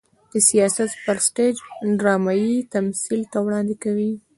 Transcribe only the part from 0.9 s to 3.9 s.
پر سټېج ډرامايي تمثيل ته وړاندې